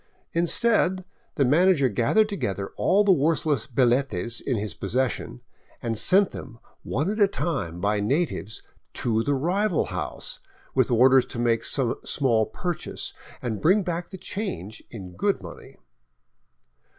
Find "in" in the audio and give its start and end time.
4.41-4.57, 14.89-15.11